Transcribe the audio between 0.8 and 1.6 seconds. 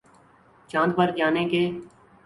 پر جانے